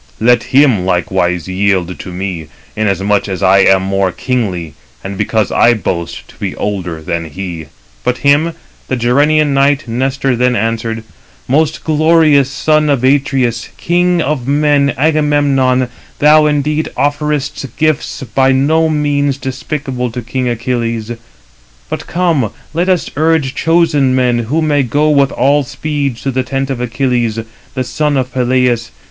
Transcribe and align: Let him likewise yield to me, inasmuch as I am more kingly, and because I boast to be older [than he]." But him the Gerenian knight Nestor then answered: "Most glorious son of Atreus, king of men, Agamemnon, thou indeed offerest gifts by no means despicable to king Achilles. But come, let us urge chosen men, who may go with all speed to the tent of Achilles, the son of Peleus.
Let 0.19 0.45
him 0.45 0.83
likewise 0.83 1.47
yield 1.47 1.99
to 1.99 2.11
me, 2.11 2.47
inasmuch 2.75 3.27
as 3.29 3.43
I 3.43 3.59
am 3.59 3.83
more 3.83 4.11
kingly, 4.11 4.73
and 5.03 5.15
because 5.15 5.51
I 5.51 5.75
boast 5.75 6.27
to 6.29 6.37
be 6.37 6.55
older 6.55 7.03
[than 7.03 7.25
he]." 7.25 7.67
But 8.03 8.17
him 8.25 8.53
the 8.87 8.95
Gerenian 8.97 9.53
knight 9.53 9.87
Nestor 9.87 10.35
then 10.35 10.55
answered: 10.55 11.03
"Most 11.47 11.83
glorious 11.83 12.49
son 12.49 12.89
of 12.89 13.03
Atreus, 13.03 13.69
king 13.77 14.23
of 14.23 14.47
men, 14.47 14.91
Agamemnon, 14.97 15.87
thou 16.17 16.47
indeed 16.47 16.89
offerest 16.97 17.63
gifts 17.77 18.23
by 18.23 18.51
no 18.51 18.89
means 18.89 19.37
despicable 19.37 20.09
to 20.13 20.23
king 20.23 20.49
Achilles. 20.49 21.11
But 21.89 22.07
come, 22.07 22.49
let 22.73 22.89
us 22.89 23.11
urge 23.15 23.53
chosen 23.53 24.15
men, 24.15 24.39
who 24.49 24.63
may 24.63 24.81
go 24.81 25.11
with 25.11 25.31
all 25.31 25.61
speed 25.61 26.17
to 26.23 26.31
the 26.31 26.41
tent 26.41 26.71
of 26.71 26.81
Achilles, 26.81 27.37
the 27.75 27.83
son 27.83 28.17
of 28.17 28.33
Peleus. 28.33 28.89